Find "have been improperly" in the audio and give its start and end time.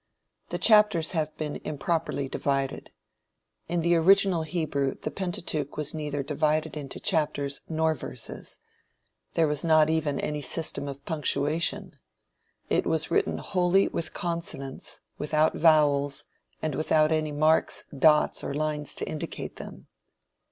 1.11-2.27